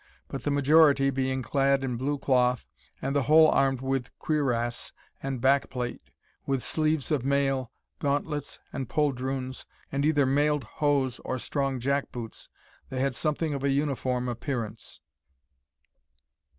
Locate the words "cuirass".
4.17-4.91